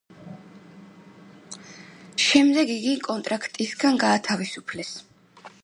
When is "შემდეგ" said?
2.29-2.71